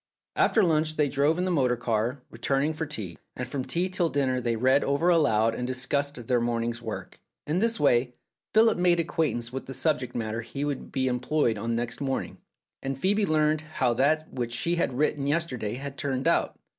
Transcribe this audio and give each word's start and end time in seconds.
After 0.35 0.63
lunch 0.63 0.95
they 0.95 1.07
drove 1.07 1.37
in 1.37 1.45
the 1.45 1.51
motor 1.51 1.75
car, 1.75 2.23
return 2.31 2.63
ing 2.63 2.73
for 2.73 2.87
tea, 2.87 3.19
and 3.35 3.47
from 3.47 3.63
tea 3.63 3.87
till 3.87 4.09
dinner 4.09 4.41
they 4.41 4.55
read 4.55 4.83
over 4.83 5.09
aloud 5.09 5.53
and 5.53 5.67
discussed 5.67 6.25
their 6.25 6.41
morning's 6.41 6.81
work. 6.81 7.19
In 7.45 7.59
this 7.59 7.79
way 7.79 8.15
Philip 8.51 8.79
made 8.79 8.99
acquaintance 8.99 9.53
with 9.53 9.67
the 9.67 9.75
subject 9.75 10.15
matter 10.15 10.41
he 10.41 10.65
would 10.65 10.91
be 10.91 11.07
employed 11.07 11.59
on 11.59 11.75
next 11.75 12.01
morning, 12.01 12.39
and 12.81 12.97
Phcebe 12.97 13.27
learned 13.27 13.61
how 13.61 13.93
that 13.93 14.33
which 14.33 14.53
she 14.53 14.77
had 14.77 14.97
written 14.97 15.27
yes 15.27 15.45
terday 15.45 15.75
had 15.75 15.99
turned 15.99 16.27
out. 16.27 16.57